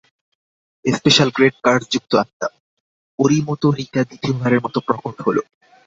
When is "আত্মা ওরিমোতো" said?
2.15-3.67